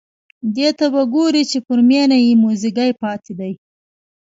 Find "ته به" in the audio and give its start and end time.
0.77-1.03